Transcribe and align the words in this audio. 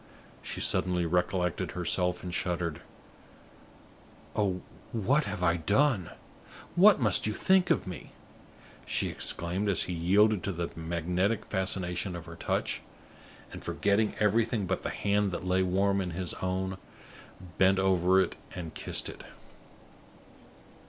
She 0.41 0.59
suddenly 0.59 1.05
recollected 1.05 1.73
herself, 1.73 2.23
and 2.23 2.33
shuddered. 2.33 2.81
"Oh, 4.35 4.61
what 4.91 5.25
have 5.25 5.43
I 5.43 5.57
done? 5.57 6.09
What 6.75 6.99
must 6.99 7.27
you 7.27 7.33
think 7.35 7.69
of 7.69 7.85
me?" 7.85 8.11
she 8.87 9.09
exclaimed, 9.09 9.69
as 9.69 9.83
he 9.83 9.93
yielded 9.93 10.41
to 10.41 10.51
the 10.51 10.71
magnetic 10.75 11.45
fascination 11.45 12.15
of 12.15 12.25
her 12.25 12.35
touch, 12.35 12.81
and, 13.51 13.63
forgetting 13.63 14.15
everything 14.19 14.65
but 14.65 14.81
the 14.81 14.89
hand 14.89 15.29
that 15.33 15.45
lay 15.45 15.61
warm 15.61 16.01
in 16.01 16.09
his 16.17 16.33
own, 16.41 16.79
bent 17.59 17.77
over 17.77 18.19
it 18.19 18.35
and 18.55 18.73
kissed 18.73 19.07
it. 19.07 19.23